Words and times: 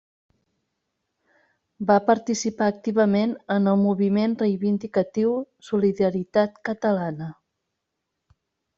Va 1.91 1.97
participar 2.07 2.71
activament 2.73 3.37
en 3.59 3.73
el 3.75 3.79
moviment 3.83 4.35
reivindicatiu 4.43 5.37
Solidaritat 5.71 6.61
Catalana. 6.71 7.33